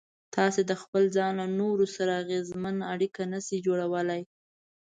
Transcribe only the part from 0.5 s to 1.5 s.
د خپل ځان له